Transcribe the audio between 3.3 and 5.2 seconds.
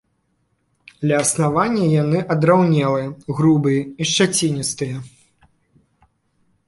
грубыя і шчаціністыя.